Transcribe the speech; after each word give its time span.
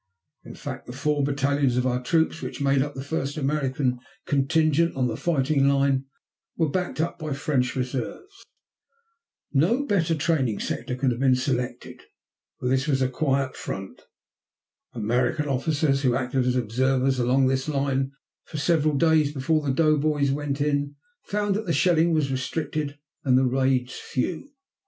In 0.43 0.55
fact, 0.55 0.87
the 0.87 0.93
four 0.93 1.23
battalions 1.23 1.77
of 1.77 1.85
our 1.85 2.01
troops 2.01 2.41
which 2.41 2.59
made 2.59 2.81
up 2.81 2.95
the 2.95 3.03
first 3.03 3.37
American 3.37 3.99
contingent 4.25 4.95
on 4.95 5.05
the 5.07 5.15
fighting 5.15 5.67
line 5.69 6.05
were 6.57 6.71
backed 6.71 6.99
up 6.99 7.19
by 7.19 7.33
French 7.33 7.75
reserves. 7.75 8.43
No 9.53 9.85
better 9.85 10.15
training 10.15 10.59
sector 10.59 10.95
could 10.95 11.11
have 11.11 11.19
been 11.19 11.35
selected, 11.35 12.01
for 12.59 12.67
this 12.67 12.87
was 12.87 13.03
a 13.03 13.09
quiet 13.09 13.55
front. 13.55 14.01
American 14.93 15.47
officers 15.47 16.01
who 16.01 16.15
acted 16.15 16.47
as 16.47 16.55
observers 16.55 17.19
along 17.19 17.45
this 17.45 17.69
line 17.69 18.11
for 18.45 18.57
several 18.57 18.95
days 18.95 19.31
before 19.31 19.61
the 19.61 19.71
doughboys 19.71 20.31
went 20.31 20.59
in 20.61 20.95
found 21.25 21.53
that 21.53 21.71
shelling 21.73 22.11
was 22.11 22.31
restricted 22.31 22.97
and 23.23 23.51
raids 23.53 23.93
few. 23.93 24.49